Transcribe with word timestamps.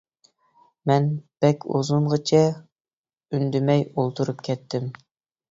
مەن 0.91 1.03
بەك 1.45 1.67
ئۇزۇنغىچە 1.75 2.41
ئۈندىمەي 2.47 3.87
ئولتۇرۇپ 3.93 4.43
كەتتىم. 4.51 4.91